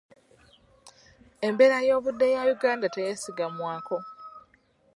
[1.47, 3.97] Embeera y'obudde ya Uganda teyeesigamwako.